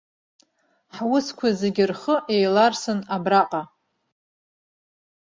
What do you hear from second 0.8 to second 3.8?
Ҳусқәа зегьы рхы еиларсын абраҟа.